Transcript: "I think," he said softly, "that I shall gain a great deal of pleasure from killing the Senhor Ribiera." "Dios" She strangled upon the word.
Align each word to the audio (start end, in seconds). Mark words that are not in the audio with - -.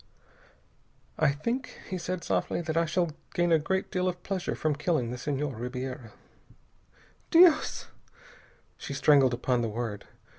"I 1.19 1.29
think," 1.31 1.79
he 1.87 1.99
said 1.99 2.23
softly, 2.23 2.59
"that 2.61 2.75
I 2.75 2.85
shall 2.85 3.11
gain 3.35 3.51
a 3.51 3.59
great 3.59 3.91
deal 3.91 4.07
of 4.07 4.23
pleasure 4.23 4.55
from 4.55 4.73
killing 4.75 5.11
the 5.11 5.17
Senhor 5.19 5.55
Ribiera." 5.55 6.13
"Dios" 7.29 7.85
She 8.79 8.95
strangled 8.95 9.35
upon 9.35 9.61
the 9.61 9.69
word. 9.69 10.05